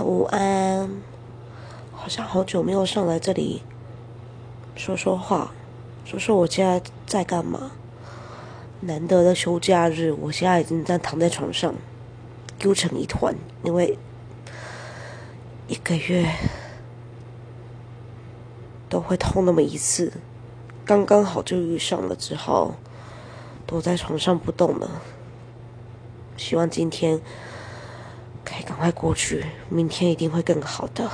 [0.00, 0.88] 午安，
[1.92, 3.62] 好像好久没有上来这里
[4.74, 5.52] 说说话，
[6.04, 7.72] 说说我现在在干嘛。
[8.80, 11.74] 难得的休假日，我现在已经在躺在床上，
[12.58, 13.98] 揪成一团，因为
[15.68, 16.32] 一个月
[18.88, 20.12] 都会痛那么一次，
[20.84, 22.74] 刚刚好就遇上了，之后
[23.66, 25.02] 躲在床上不动了。
[26.36, 27.20] 希望今天。
[28.62, 31.10] 赶快过去，明天一定会更好的。